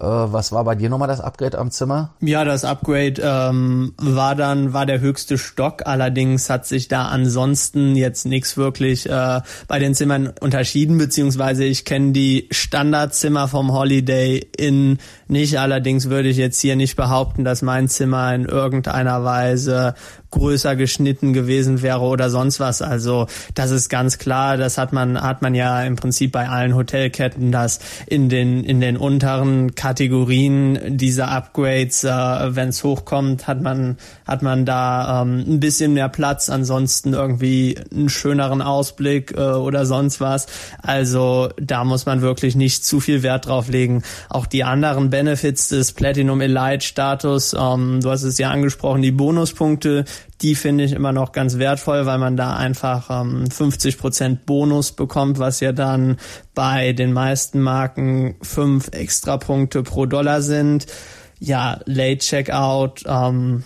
Äh, 0.00 0.04
was 0.04 0.50
war 0.50 0.64
bei 0.64 0.74
dir 0.74 0.88
nochmal 0.88 1.08
das 1.08 1.20
Upgrade 1.20 1.58
am 1.58 1.70
Zimmer? 1.70 2.14
Ja, 2.20 2.44
das 2.44 2.64
Upgrade 2.64 3.20
ähm, 3.22 3.92
war 3.98 4.34
dann 4.34 4.72
war 4.72 4.86
der 4.86 5.00
höchste 5.00 5.36
Stock. 5.36 5.86
Allerdings 5.86 6.48
hat 6.48 6.66
sich 6.66 6.88
da 6.88 7.08
ansonsten 7.08 7.94
jetzt 7.96 8.24
nichts 8.24 8.56
wirklich 8.56 9.08
äh, 9.08 9.40
bei 9.68 9.78
den 9.78 9.94
Zimmern 9.94 10.32
unterschieden, 10.40 10.96
beziehungsweise 10.96 11.64
ich 11.64 11.84
kenne 11.84 12.12
die 12.12 12.48
Standardzimmer 12.50 13.46
vom 13.46 13.72
Holiday 13.72 14.46
Inn 14.56 14.98
nicht. 15.28 15.58
Allerdings 15.58 16.08
würde 16.08 16.30
ich 16.30 16.38
jetzt 16.38 16.60
hier 16.60 16.76
nicht 16.76 16.96
behaupten, 16.96 17.44
dass 17.44 17.60
mein 17.60 17.88
Zimmer 17.88 18.34
in 18.34 18.46
irgendeiner 18.46 19.22
Weise 19.22 19.94
größer 20.30 20.76
geschnitten 20.76 21.32
gewesen 21.32 21.82
wäre 21.82 22.00
oder 22.00 22.30
sonst 22.30 22.60
was. 22.60 22.82
Also 22.82 23.26
das 23.54 23.70
ist 23.70 23.88
ganz 23.88 24.18
klar, 24.18 24.56
das 24.56 24.78
hat 24.78 24.92
man 24.92 25.20
hat 25.20 25.42
man 25.42 25.54
ja 25.54 25.82
im 25.82 25.96
Prinzip 25.96 26.32
bei 26.32 26.48
allen 26.48 26.74
Hotelketten, 26.74 27.52
dass 27.52 27.80
in 28.06 28.28
den 28.28 28.64
in 28.64 28.80
den 28.80 28.96
unteren 28.96 29.74
Kategorien 29.74 30.96
dieser 30.96 31.28
Upgrades, 31.28 32.04
äh, 32.04 32.08
wenn 32.08 32.68
es 32.68 32.84
hochkommt, 32.84 33.46
hat 33.46 33.60
man 33.60 33.96
hat 34.26 34.42
man 34.42 34.64
da 34.64 35.22
ähm, 35.22 35.44
ein 35.46 35.60
bisschen 35.60 35.94
mehr 35.94 36.08
Platz, 36.08 36.48
ansonsten 36.48 37.12
irgendwie 37.12 37.76
einen 37.92 38.08
schöneren 38.08 38.62
Ausblick 38.62 39.32
äh, 39.36 39.40
oder 39.40 39.86
sonst 39.86 40.20
was. 40.20 40.46
Also 40.82 41.48
da 41.60 41.84
muss 41.84 42.06
man 42.06 42.20
wirklich 42.20 42.56
nicht 42.56 42.84
zu 42.84 43.00
viel 43.00 43.22
Wert 43.22 43.46
drauf 43.46 43.68
legen. 43.68 44.02
Auch 44.28 44.46
die 44.46 44.64
anderen 44.64 45.10
Benefits 45.10 45.68
des 45.68 45.92
Platinum 45.92 46.40
Elite 46.40 46.84
Status, 46.84 47.54
ähm, 47.58 48.00
du 48.00 48.10
hast 48.10 48.22
es 48.22 48.38
ja 48.38 48.50
angesprochen, 48.50 49.02
die 49.02 49.10
Bonuspunkte, 49.10 50.04
die 50.42 50.54
finde 50.54 50.84
ich 50.84 50.92
immer 50.92 51.12
noch 51.12 51.32
ganz 51.32 51.58
wertvoll, 51.58 52.06
weil 52.06 52.18
man 52.18 52.36
da 52.36 52.56
einfach 52.56 53.10
ähm, 53.10 53.44
50% 53.44 54.38
Bonus 54.46 54.92
bekommt, 54.92 55.38
was 55.38 55.60
ja 55.60 55.72
dann 55.72 56.16
bei 56.54 56.92
den 56.92 57.12
meisten 57.12 57.60
Marken 57.60 58.36
fünf 58.42 58.88
extra 58.92 59.36
Punkte 59.36 59.82
pro 59.82 60.06
Dollar 60.06 60.42
sind. 60.42 60.86
Ja, 61.38 61.80
Late 61.84 62.18
Checkout 62.18 63.04
ähm, 63.06 63.64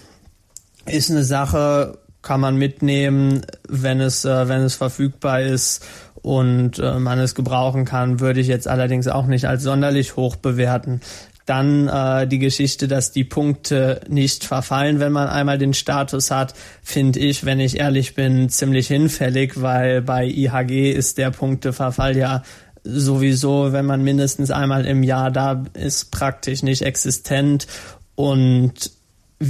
ist 0.86 1.10
eine 1.10 1.24
Sache, 1.24 1.98
kann 2.22 2.40
man 2.40 2.56
mitnehmen, 2.56 3.42
wenn 3.68 4.00
es, 4.00 4.24
äh, 4.24 4.48
wenn 4.48 4.62
es 4.62 4.74
verfügbar 4.74 5.42
ist 5.42 5.84
und 6.22 6.78
äh, 6.78 6.98
man 6.98 7.18
es 7.18 7.34
gebrauchen 7.34 7.84
kann, 7.84 8.18
würde 8.18 8.40
ich 8.40 8.46
jetzt 8.46 8.66
allerdings 8.66 9.08
auch 9.08 9.26
nicht 9.26 9.46
als 9.46 9.62
sonderlich 9.62 10.16
hoch 10.16 10.36
bewerten. 10.36 11.00
Dann 11.46 11.88
äh, 11.88 12.26
die 12.26 12.38
Geschichte, 12.38 12.88
dass 12.88 13.12
die 13.12 13.24
Punkte 13.24 14.00
nicht 14.08 14.44
verfallen, 14.44 14.98
wenn 14.98 15.12
man 15.12 15.28
einmal 15.28 15.58
den 15.58 15.74
Status 15.74 16.30
hat, 16.30 16.54
finde 16.82 17.20
ich, 17.20 17.44
wenn 17.44 17.60
ich 17.60 17.78
ehrlich 17.78 18.14
bin, 18.14 18.48
ziemlich 18.48 18.88
hinfällig, 18.88 19.60
weil 19.60 20.00
bei 20.00 20.26
IHG 20.26 20.90
ist 20.90 21.18
der 21.18 21.30
Punkteverfall 21.30 22.16
ja 22.16 22.42
sowieso, 22.82 23.72
wenn 23.72 23.86
man 23.86 24.02
mindestens 24.02 24.50
einmal 24.50 24.86
im 24.86 25.02
Jahr 25.02 25.30
da 25.30 25.64
ist, 25.74 26.10
praktisch 26.10 26.62
nicht 26.62 26.82
existent. 26.82 27.66
Und 28.14 28.92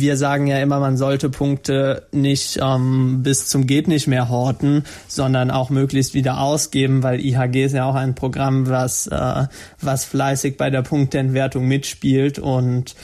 wir 0.00 0.16
sagen 0.16 0.46
ja 0.46 0.58
immer, 0.58 0.80
man 0.80 0.96
sollte 0.96 1.30
Punkte 1.30 2.06
nicht 2.12 2.58
ähm, 2.62 3.22
bis 3.22 3.48
zum 3.48 3.66
geht 3.66 3.88
nicht 3.88 4.06
mehr 4.06 4.28
horten, 4.28 4.84
sondern 5.08 5.50
auch 5.50 5.70
möglichst 5.70 6.14
wieder 6.14 6.40
ausgeben, 6.40 7.02
weil 7.02 7.20
IHG 7.20 7.64
ist 7.64 7.74
ja 7.74 7.84
auch 7.84 7.94
ein 7.94 8.14
Programm, 8.14 8.68
was 8.68 9.06
äh, 9.06 9.46
was 9.80 10.04
fleißig 10.04 10.56
bei 10.56 10.70
der 10.70 10.82
Punkteentwertung 10.82 11.66
mitspielt 11.66 12.38
und 12.38 12.94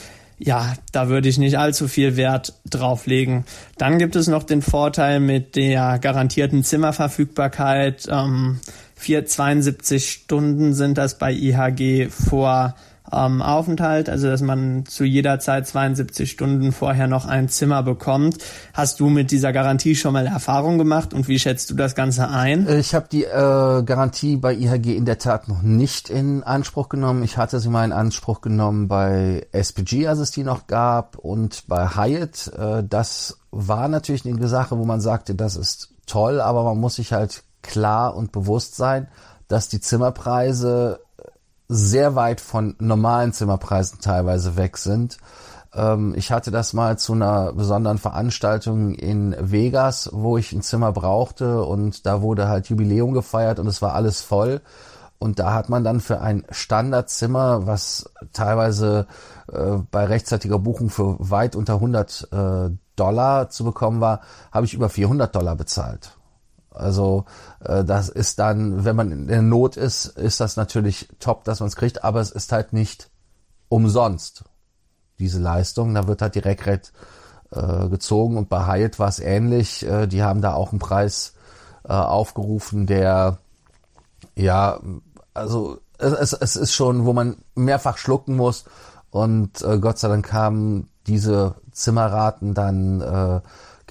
ja, 0.43 0.73
da 0.91 1.07
würde 1.07 1.29
ich 1.29 1.37
nicht 1.37 1.59
allzu 1.59 1.87
viel 1.87 2.17
Wert 2.17 2.53
drauf 2.67 3.05
legen. 3.05 3.45
Dann 3.77 3.99
gibt 3.99 4.15
es 4.15 4.27
noch 4.27 4.41
den 4.41 4.63
Vorteil 4.63 5.19
mit 5.19 5.55
der 5.55 5.99
garantierten 5.99 6.63
Zimmerverfügbarkeit. 6.63 8.07
Ähm, 8.09 8.59
4, 8.95 9.25
72 9.27 10.09
Stunden 10.09 10.73
sind 10.73 10.97
das 10.97 11.19
bei 11.19 11.31
IHG 11.31 12.09
vor 12.09 12.75
ähm, 13.11 13.41
Aufenthalt, 13.41 14.09
also 14.09 14.27
dass 14.27 14.41
man 14.41 14.85
zu 14.85 15.03
jeder 15.03 15.39
Zeit 15.39 15.67
72 15.67 16.29
Stunden 16.29 16.71
vorher 16.71 17.07
noch 17.07 17.25
ein 17.25 17.49
Zimmer 17.49 17.83
bekommt. 17.83 18.37
Hast 18.73 18.99
du 18.99 19.09
mit 19.09 19.31
dieser 19.31 19.53
Garantie 19.53 19.95
schon 19.95 20.13
mal 20.13 20.27
Erfahrung 20.27 20.77
gemacht 20.77 21.13
und 21.13 21.27
wie 21.27 21.39
schätzt 21.39 21.69
du 21.69 21.75
das 21.75 21.95
Ganze 21.95 22.29
ein? 22.29 22.67
Ich 22.69 22.95
habe 22.95 23.07
die 23.11 23.23
äh, 23.23 23.83
Garantie 23.83 24.37
bei 24.37 24.53
IHG 24.53 24.95
in 24.95 25.05
der 25.05 25.17
Tat 25.17 25.47
noch 25.47 25.61
nicht 25.61 26.09
in 26.09 26.43
Anspruch 26.43 26.89
genommen. 26.89 27.23
Ich 27.23 27.37
hatte 27.37 27.59
sie 27.59 27.69
mal 27.69 27.85
in 27.85 27.91
Anspruch 27.91 28.41
genommen 28.41 28.87
bei 28.87 29.47
SPG, 29.51 30.07
als 30.07 30.19
es 30.19 30.31
die 30.31 30.43
noch 30.43 30.67
gab, 30.67 31.17
und 31.17 31.67
bei 31.67 31.87
Hyatt. 31.89 32.51
Äh, 32.57 32.83
das 32.87 33.39
war 33.51 33.87
natürlich 33.87 34.25
eine 34.25 34.47
Sache, 34.47 34.77
wo 34.77 34.85
man 34.85 35.01
sagte, 35.01 35.35
das 35.35 35.55
ist 35.55 35.93
toll, 36.05 36.41
aber 36.41 36.63
man 36.63 36.79
muss 36.79 36.95
sich 36.95 37.13
halt 37.13 37.43
klar 37.61 38.15
und 38.15 38.31
bewusst 38.31 38.75
sein, 38.75 39.07
dass 39.47 39.67
die 39.67 39.81
Zimmerpreise 39.81 41.01
sehr 41.73 42.15
weit 42.15 42.41
von 42.41 42.75
normalen 42.79 43.31
Zimmerpreisen 43.31 43.99
teilweise 44.01 44.57
weg 44.57 44.77
sind. 44.77 45.17
Ähm, 45.73 46.13
ich 46.17 46.31
hatte 46.31 46.51
das 46.51 46.73
mal 46.73 46.97
zu 46.97 47.13
einer 47.13 47.53
besonderen 47.53 47.97
Veranstaltung 47.97 48.93
in 48.93 49.35
Vegas, 49.39 50.09
wo 50.11 50.37
ich 50.37 50.51
ein 50.51 50.61
Zimmer 50.61 50.91
brauchte 50.91 51.63
und 51.63 52.05
da 52.05 52.21
wurde 52.21 52.49
halt 52.49 52.67
Jubiläum 52.67 53.13
gefeiert 53.13 53.59
und 53.59 53.67
es 53.67 53.81
war 53.81 53.95
alles 53.95 54.21
voll. 54.21 54.61
Und 55.17 55.39
da 55.39 55.53
hat 55.53 55.69
man 55.69 55.83
dann 55.83 56.01
für 56.01 56.19
ein 56.19 56.43
Standardzimmer, 56.49 57.67
was 57.67 58.09
teilweise 58.33 59.05
äh, 59.51 59.77
bei 59.91 60.05
rechtzeitiger 60.05 60.59
Buchung 60.59 60.89
für 60.89 61.15
weit 61.19 61.55
unter 61.55 61.75
100 61.75 62.27
äh, 62.31 62.69
Dollar 62.95 63.49
zu 63.49 63.63
bekommen 63.63 64.01
war, 64.01 64.21
habe 64.51 64.65
ich 64.65 64.73
über 64.73 64.89
400 64.89 65.33
Dollar 65.33 65.55
bezahlt. 65.55 66.17
Also 66.71 67.25
äh, 67.63 67.83
das 67.83 68.09
ist 68.09 68.39
dann, 68.39 68.85
wenn 68.85 68.95
man 68.95 69.11
in 69.11 69.27
der 69.27 69.41
Not 69.41 69.77
ist, 69.77 70.05
ist 70.05 70.39
das 70.39 70.55
natürlich 70.55 71.09
top, 71.19 71.43
dass 71.43 71.59
man 71.59 71.67
es 71.67 71.75
kriegt, 71.75 72.03
aber 72.03 72.21
es 72.21 72.31
ist 72.31 72.51
halt 72.51 72.73
nicht 72.73 73.09
umsonst, 73.69 74.43
diese 75.19 75.39
Leistung. 75.39 75.93
Da 75.93 76.07
wird 76.07 76.21
halt 76.21 76.35
direkt 76.35 76.93
äh, 77.51 77.89
gezogen 77.89 78.37
und 78.37 78.49
bei 78.49 78.65
Hyatt 78.65 78.99
war 78.99 79.09
es 79.09 79.19
ähnlich. 79.19 79.85
Äh, 79.85 80.07
die 80.07 80.23
haben 80.23 80.41
da 80.41 80.53
auch 80.53 80.71
einen 80.71 80.79
Preis 80.79 81.33
äh, 81.83 81.93
aufgerufen, 81.93 82.87
der 82.87 83.37
ja, 84.35 84.79
also 85.33 85.79
es, 85.97 86.13
es, 86.13 86.33
es 86.33 86.55
ist 86.55 86.73
schon, 86.73 87.05
wo 87.05 87.13
man 87.13 87.37
mehrfach 87.55 87.97
schlucken 87.97 88.35
muss 88.35 88.65
und 89.09 89.61
äh, 89.61 89.77
Gott 89.79 89.99
sei 89.99 90.07
Dank 90.07 90.25
kamen 90.25 90.89
diese 91.07 91.55
Zimmerraten 91.71 92.53
dann 92.53 93.01
äh, 93.01 93.41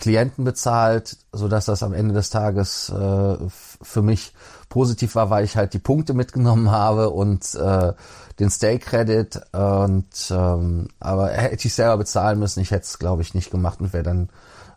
Klienten 0.00 0.44
bezahlt, 0.44 1.18
so 1.30 1.46
dass 1.46 1.66
das 1.66 1.82
am 1.82 1.92
Ende 1.92 2.14
des 2.14 2.30
Tages 2.30 2.88
äh, 2.88 3.36
für 3.82 4.02
mich 4.02 4.32
positiv 4.70 5.14
war, 5.14 5.28
weil 5.28 5.44
ich 5.44 5.56
halt 5.56 5.74
die 5.74 5.78
Punkte 5.78 6.14
mitgenommen 6.14 6.70
habe 6.70 7.10
und 7.10 7.54
äh, 7.54 7.92
den 8.38 8.50
Stay 8.50 8.78
Credit 8.78 9.40
und 9.52 10.06
ähm, 10.30 10.88
aber 10.98 11.28
hätte 11.28 11.66
ich 11.66 11.74
selber 11.74 11.98
bezahlen 11.98 12.38
müssen, 12.38 12.60
ich 12.60 12.70
hätte 12.70 12.84
es 12.84 12.98
glaube 12.98 13.20
ich 13.20 13.34
nicht 13.34 13.50
gemacht 13.50 13.80
und 13.80 13.92
wäre 13.92 14.02
dann 14.02 14.30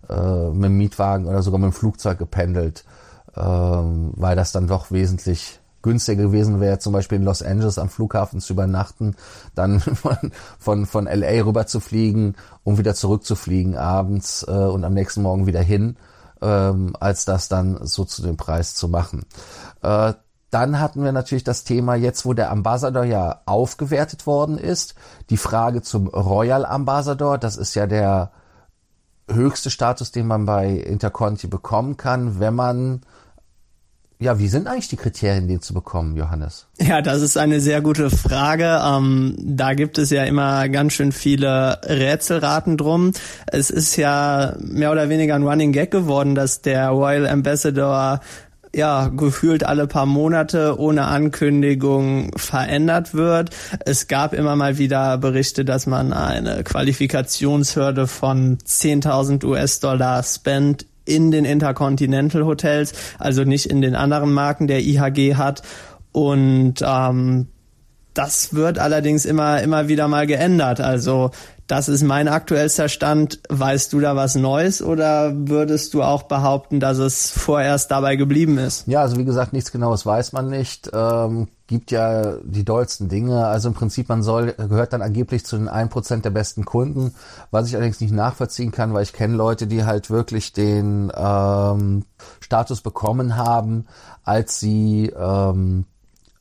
äh, 0.10 0.50
mit 0.50 0.66
dem 0.66 0.78
Mietwagen 0.78 1.26
oder 1.26 1.42
sogar 1.42 1.60
mit 1.60 1.72
dem 1.72 1.74
Flugzeug 1.74 2.20
gependelt, 2.20 2.84
äh, 3.34 3.42
weil 3.42 4.36
das 4.36 4.52
dann 4.52 4.68
doch 4.68 4.92
wesentlich 4.92 5.62
günstiger 5.84 6.24
gewesen 6.24 6.60
wäre, 6.60 6.80
zum 6.80 6.94
Beispiel 6.94 7.18
in 7.18 7.24
Los 7.24 7.44
Angeles 7.44 7.78
am 7.78 7.90
Flughafen 7.90 8.42
zu 8.42 8.54
übernachten, 8.54 9.16
dann 9.54 9.80
von, 9.80 10.18
von, 10.58 10.86
von 10.88 11.06
LA 11.06 11.44
rüber 11.44 11.68
zu 11.68 11.80
fliegen, 11.80 12.36
um 12.64 12.80
wieder 12.80 12.96
zurückzufliegen 12.96 13.78
abends 13.78 14.44
äh, 14.48 14.52
und 14.52 14.84
am 14.84 14.96
nächsten 14.96 15.22
Morgen 15.22 15.46
wieder 15.46 15.62
hin, 15.62 15.98
ähm, 16.42 16.96
als 17.00 17.26
das 17.26 17.50
dann 17.50 17.86
so 17.86 18.06
zu 18.06 18.24
dem 18.24 18.38
Preis 18.38 18.74
zu 18.74 18.88
machen. 18.88 19.26
Äh, 19.84 20.14
dann 20.50 20.80
hatten 20.80 21.04
wir 21.04 21.12
natürlich 21.12 21.44
das 21.44 21.64
Thema, 21.64 21.96
jetzt 21.96 22.26
wo 22.26 22.34
der 22.34 22.52
Ambassador 22.52 23.04
ja 23.04 23.42
aufgewertet 23.46 24.28
worden 24.28 24.58
ist, 24.58 24.94
die 25.32 25.38
Frage 25.38 25.82
zum 25.82 26.08
Royal 26.08 26.66
Ambassador, 26.66 27.40
das 27.40 27.58
ist 27.58 27.74
ja 27.74 27.88
der 27.88 28.32
höchste 29.28 29.70
Status, 29.72 30.12
den 30.12 30.28
man 30.28 30.46
bei 30.46 30.70
Interconti 30.70 31.48
bekommen 31.48 31.98
kann, 31.98 32.40
wenn 32.40 32.54
man 32.54 33.02
ja, 34.24 34.40
wie 34.40 34.48
sind 34.48 34.68
eigentlich 34.68 34.88
die 34.88 34.96
Kriterien, 34.96 35.48
den 35.48 35.62
zu 35.62 35.74
bekommen, 35.74 36.16
Johannes? 36.16 36.68
Ja, 36.80 37.02
das 37.02 37.22
ist 37.22 37.38
eine 37.38 37.60
sehr 37.60 37.82
gute 37.82 38.10
Frage. 38.10 38.80
Ähm, 38.82 39.36
da 39.38 39.74
gibt 39.74 39.98
es 39.98 40.10
ja 40.12 40.24
immer 40.24 40.70
ganz 40.70 40.94
schön 40.94 41.12
viele 41.12 41.82
Rätselraten 41.84 42.78
drum. 42.78 43.12
Es 43.48 43.70
ist 43.70 43.98
ja 43.98 44.56
mehr 44.60 44.92
oder 44.92 45.10
weniger 45.10 45.36
ein 45.36 45.44
Running 45.44 45.74
Gag 45.74 45.92
geworden, 45.92 46.36
dass 46.36 46.62
der 46.62 46.90
Royal 46.90 47.28
Ambassador 47.28 48.22
ja 48.74 49.10
gefühlt 49.10 49.66
alle 49.66 49.88
paar 49.88 50.06
Monate 50.06 50.80
ohne 50.80 51.06
Ankündigung 51.06 52.32
verändert 52.38 53.14
wird. 53.14 53.50
Es 53.86 54.08
gab 54.08 54.34
immer 54.34 54.56
mal 54.56 54.78
wieder 54.78 55.18
Berichte, 55.18 55.66
dass 55.66 55.86
man 55.86 56.14
eine 56.14 56.64
Qualifikationshürde 56.64 58.08
von 58.08 58.58
10.000 58.58 59.46
US-Dollar 59.46 60.24
spend 60.24 60.86
in 61.06 61.32
den 61.32 61.46
Intercontinental 61.46 62.46
Hotels, 62.46 62.94
also 63.20 63.44
nicht 63.44 63.66
in 63.66 63.82
den 63.82 63.96
anderen 63.96 64.34
Marken 64.34 64.68
der 64.68 64.82
IHG 64.82 65.36
hat. 65.36 65.62
Und 66.12 66.76
ähm, 66.86 67.48
das 68.14 68.54
wird 68.54 68.80
allerdings 68.80 69.26
immer, 69.26 69.62
immer 69.62 69.88
wieder 69.88 70.08
mal 70.08 70.28
geändert. 70.28 70.80
Also 70.82 71.32
das 71.68 71.88
ist 71.88 72.04
mein 72.04 72.28
aktuellster 72.28 72.90
Stand. 72.90 73.40
Weißt 73.50 73.94
du 73.94 74.00
da 74.00 74.16
was 74.16 74.36
Neues 74.36 74.82
oder 74.82 75.32
würdest 75.34 75.94
du 75.94 76.04
auch 76.04 76.24
behaupten, 76.24 76.80
dass 76.80 76.98
es 76.98 77.32
vorerst 77.32 77.90
dabei 77.90 78.16
geblieben 78.16 78.58
ist? 78.58 78.86
Ja, 78.88 79.02
also 79.02 79.18
wie 79.18 79.26
gesagt, 79.26 79.54
nichts 79.54 79.72
Genaues 79.72 80.06
weiß 80.06 80.34
man 80.34 80.50
nicht. 80.50 80.92
Ähm, 80.94 81.48
gibt 81.68 81.92
ja 81.92 82.36
die 82.44 82.66
dollsten 82.66 83.08
Dinge. 83.08 83.48
Also 83.48 83.70
im 83.70 83.74
Prinzip, 83.74 84.10
man 84.10 84.22
soll, 84.24 84.54
gehört 84.54 84.94
dann 84.94 85.02
angeblich 85.02 85.46
zu 85.46 85.58
den 85.58 85.70
1% 85.70 86.22
der 86.22 86.30
besten 86.30 86.66
Kunden, 86.66 87.16
was 87.50 87.68
ich 87.68 87.76
allerdings 87.76 88.02
nicht 88.02 88.14
nachvollziehen 88.14 88.72
kann, 88.72 88.94
weil 88.94 89.04
ich 89.04 89.14
kenne 89.14 89.36
Leute, 89.36 89.66
die 89.66 89.86
halt 89.86 90.10
wirklich 90.10 90.52
den 90.54 91.12
ähm, 91.16 92.04
Status 92.42 92.82
bekommen 92.82 93.38
haben, 93.38 93.86
als 94.24 94.60
sie 94.60 95.12
ähm, 95.18 95.86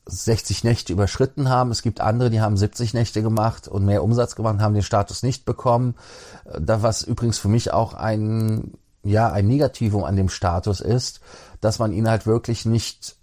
60 0.06 0.64
Nächte 0.64 0.92
überschritten 0.92 1.48
haben. 1.48 1.70
Es 1.70 1.82
gibt 1.82 2.00
andere, 2.00 2.30
die 2.30 2.40
haben 2.40 2.56
70 2.56 2.94
Nächte 2.94 3.22
gemacht 3.22 3.68
und 3.68 3.84
mehr 3.84 4.02
Umsatz 4.02 4.34
gemacht, 4.34 4.60
haben 4.60 4.74
den 4.74 4.82
Status 4.82 5.22
nicht 5.22 5.44
bekommen. 5.44 5.94
Da 6.58 6.82
was 6.82 7.02
übrigens 7.02 7.38
für 7.38 7.48
mich 7.48 7.72
auch 7.72 7.94
ein 7.94 8.72
ja 9.04 9.30
ein 9.30 9.48
Negativum 9.48 10.04
an 10.04 10.16
dem 10.16 10.28
Status 10.28 10.80
ist, 10.80 11.20
dass 11.60 11.78
man 11.78 11.92
ihn 11.92 12.08
halt 12.08 12.26
wirklich 12.26 12.64
nicht 12.64 13.16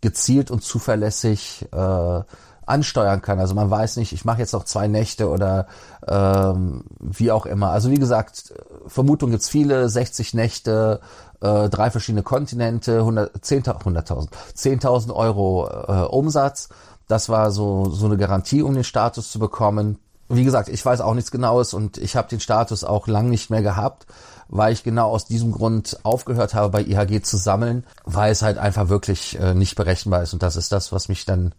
gezielt 0.00 0.50
und 0.50 0.62
zuverlässig 0.62 1.66
äh, 1.72 2.22
ansteuern 2.66 3.22
kann. 3.22 3.38
Also 3.38 3.54
man 3.54 3.70
weiß 3.70 3.96
nicht, 3.96 4.12
ich 4.12 4.24
mache 4.24 4.38
jetzt 4.38 4.52
noch 4.52 4.64
zwei 4.64 4.88
Nächte 4.88 5.28
oder 5.28 5.66
ähm, 6.06 6.84
wie 7.00 7.30
auch 7.30 7.46
immer. 7.46 7.70
Also 7.70 7.90
wie 7.90 7.98
gesagt, 7.98 8.54
Vermutung 8.86 9.30
gibt's 9.30 9.48
viele, 9.48 9.88
60 9.88 10.34
Nächte, 10.34 11.00
äh, 11.40 11.68
drei 11.68 11.90
verschiedene 11.90 12.22
Kontinente, 12.22 13.00
100.000 13.00 13.68
100 13.68 14.10
10.000 14.10 15.14
Euro 15.14 15.68
äh, 15.68 16.06
Umsatz. 16.06 16.68
Das 17.06 17.28
war 17.28 17.50
so, 17.50 17.90
so 17.90 18.06
eine 18.06 18.16
Garantie, 18.16 18.62
um 18.62 18.74
den 18.74 18.84
Status 18.84 19.30
zu 19.30 19.38
bekommen. 19.38 19.98
Wie 20.28 20.44
gesagt, 20.44 20.70
ich 20.70 20.84
weiß 20.84 21.02
auch 21.02 21.14
nichts 21.14 21.30
Genaues 21.30 21.74
und 21.74 21.98
ich 21.98 22.16
habe 22.16 22.28
den 22.28 22.40
Status 22.40 22.82
auch 22.82 23.06
lang 23.08 23.28
nicht 23.28 23.50
mehr 23.50 23.60
gehabt, 23.60 24.06
weil 24.48 24.72
ich 24.72 24.84
genau 24.84 25.10
aus 25.10 25.26
diesem 25.26 25.52
Grund 25.52 25.98
aufgehört 26.02 26.54
habe, 26.54 26.70
bei 26.70 26.82
IHG 26.82 27.22
zu 27.22 27.36
sammeln, 27.36 27.84
weil 28.04 28.32
es 28.32 28.40
halt 28.40 28.56
einfach 28.56 28.88
wirklich 28.88 29.38
äh, 29.38 29.54
nicht 29.54 29.74
berechenbar 29.74 30.22
ist. 30.22 30.32
Und 30.32 30.42
das 30.42 30.56
ist 30.56 30.72
das, 30.72 30.92
was 30.92 31.08
mich 31.08 31.26
dann 31.26 31.52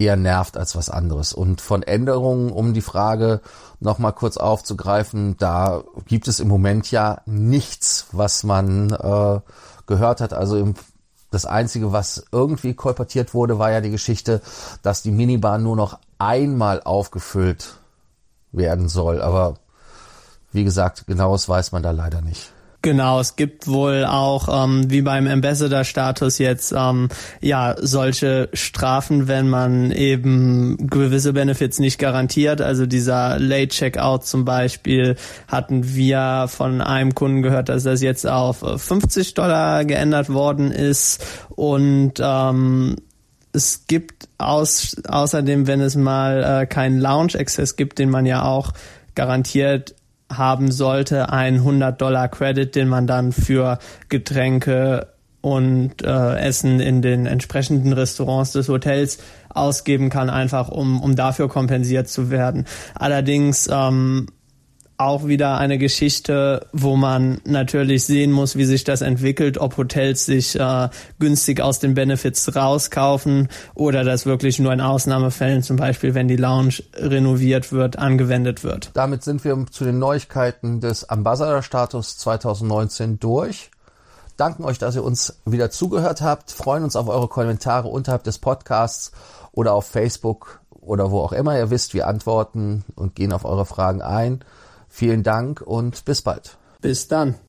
eher 0.00 0.16
nervt 0.16 0.56
als 0.56 0.74
was 0.74 0.88
anderes. 0.88 1.32
Und 1.32 1.60
von 1.60 1.82
Änderungen, 1.82 2.50
um 2.50 2.72
die 2.72 2.80
Frage 2.80 3.40
nochmal 3.78 4.12
kurz 4.12 4.38
aufzugreifen, 4.38 5.36
da 5.36 5.84
gibt 6.06 6.26
es 6.26 6.40
im 6.40 6.48
Moment 6.48 6.90
ja 6.90 7.20
nichts, 7.26 8.06
was 8.12 8.42
man 8.42 8.90
äh, 8.90 9.40
gehört 9.86 10.20
hat. 10.20 10.32
Also 10.32 10.56
im, 10.56 10.74
das 11.30 11.44
Einzige, 11.44 11.92
was 11.92 12.24
irgendwie 12.32 12.74
kolportiert 12.74 13.34
wurde, 13.34 13.58
war 13.58 13.70
ja 13.70 13.80
die 13.80 13.90
Geschichte, 13.90 14.40
dass 14.82 15.02
die 15.02 15.12
Minibahn 15.12 15.62
nur 15.62 15.76
noch 15.76 15.98
einmal 16.18 16.82
aufgefüllt 16.82 17.76
werden 18.52 18.88
soll. 18.88 19.20
Aber 19.20 19.56
wie 20.50 20.64
gesagt, 20.64 21.06
genaues 21.06 21.48
weiß 21.48 21.72
man 21.72 21.82
da 21.82 21.90
leider 21.90 22.22
nicht. 22.22 22.52
Genau, 22.82 23.20
es 23.20 23.36
gibt 23.36 23.68
wohl 23.68 24.06
auch, 24.06 24.64
ähm, 24.64 24.90
wie 24.90 25.02
beim 25.02 25.26
Ambassador-Status 25.26 26.38
jetzt, 26.38 26.72
ähm, 26.74 27.10
ja, 27.42 27.76
solche 27.78 28.48
Strafen, 28.54 29.28
wenn 29.28 29.50
man 29.50 29.92
eben 29.92 30.88
gewisse 30.88 31.34
Benefits 31.34 31.78
nicht 31.78 31.98
garantiert. 31.98 32.62
Also 32.62 32.86
dieser 32.86 33.38
Late 33.38 33.68
Checkout 33.68 34.24
zum 34.24 34.46
Beispiel 34.46 35.16
hatten 35.46 35.94
wir 35.94 36.46
von 36.48 36.80
einem 36.80 37.14
Kunden 37.14 37.42
gehört, 37.42 37.68
dass 37.68 37.82
das 37.82 38.00
jetzt 38.00 38.26
auf 38.26 38.64
50 38.76 39.34
Dollar 39.34 39.84
geändert 39.84 40.32
worden 40.32 40.70
ist 40.70 41.22
und 41.50 42.14
ähm, 42.18 42.96
es 43.52 43.86
gibt 43.88 44.28
aus, 44.38 44.96
außerdem, 45.06 45.66
wenn 45.66 45.80
es 45.80 45.96
mal 45.96 46.62
äh, 46.62 46.66
keinen 46.66 46.98
Lounge-Access 46.98 47.76
gibt, 47.76 47.98
den 47.98 48.08
man 48.08 48.24
ja 48.24 48.44
auch 48.44 48.72
garantiert 49.14 49.96
haben 50.30 50.70
sollte, 50.70 51.30
ein 51.30 51.56
100 51.56 52.00
Dollar 52.00 52.28
Credit, 52.28 52.74
den 52.74 52.88
man 52.88 53.06
dann 53.06 53.32
für 53.32 53.78
Getränke 54.08 55.08
und 55.40 56.02
äh, 56.02 56.36
Essen 56.38 56.80
in 56.80 57.02
den 57.02 57.26
entsprechenden 57.26 57.92
Restaurants 57.92 58.52
des 58.52 58.68
Hotels 58.68 59.18
ausgeben 59.48 60.10
kann, 60.10 60.30
einfach 60.30 60.68
um, 60.68 61.02
um 61.02 61.16
dafür 61.16 61.48
kompensiert 61.48 62.08
zu 62.08 62.30
werden. 62.30 62.66
Allerdings 62.94 63.68
ähm, 63.72 64.26
auch 65.00 65.26
wieder 65.26 65.56
eine 65.56 65.78
Geschichte, 65.78 66.66
wo 66.72 66.94
man 66.94 67.40
natürlich 67.44 68.04
sehen 68.04 68.32
muss, 68.32 68.56
wie 68.56 68.66
sich 68.66 68.84
das 68.84 69.00
entwickelt, 69.00 69.56
ob 69.58 69.76
Hotels 69.78 70.26
sich 70.26 70.60
äh, 70.60 70.88
günstig 71.18 71.60
aus 71.62 71.78
den 71.78 71.94
Benefits 71.94 72.54
rauskaufen 72.54 73.48
oder 73.74 74.04
das 74.04 74.26
wirklich 74.26 74.58
nur 74.58 74.72
in 74.72 74.80
Ausnahmefällen, 74.80 75.62
zum 75.62 75.76
Beispiel 75.76 76.14
wenn 76.14 76.28
die 76.28 76.36
Lounge 76.36 76.82
renoviert 76.94 77.72
wird, 77.72 77.98
angewendet 77.98 78.62
wird. 78.62 78.90
Damit 78.92 79.24
sind 79.24 79.42
wir 79.44 79.64
zu 79.70 79.84
den 79.84 79.98
Neuigkeiten 79.98 80.80
des 80.80 81.08
Ambassador-Status 81.08 82.18
2019 82.18 83.18
durch. 83.18 83.70
Danken 84.36 84.64
euch, 84.64 84.78
dass 84.78 84.96
ihr 84.96 85.04
uns 85.04 85.40
wieder 85.46 85.70
zugehört 85.70 86.20
habt. 86.20 86.50
Freuen 86.50 86.84
uns 86.84 86.96
auf 86.96 87.08
eure 87.08 87.28
Kommentare 87.28 87.88
unterhalb 87.88 88.24
des 88.24 88.38
Podcasts 88.38 89.12
oder 89.52 89.72
auf 89.72 89.86
Facebook 89.86 90.60
oder 90.80 91.10
wo 91.10 91.20
auch 91.20 91.32
immer. 91.32 91.56
Ihr 91.58 91.70
wisst, 91.70 91.94
wir 91.94 92.06
antworten 92.06 92.84
und 92.96 93.14
gehen 93.14 93.32
auf 93.32 93.44
eure 93.44 93.66
Fragen 93.66 94.02
ein. 94.02 94.44
Vielen 94.90 95.22
Dank 95.22 95.62
und 95.62 96.04
bis 96.04 96.20
bald. 96.20 96.58
Bis 96.82 97.08
dann. 97.08 97.36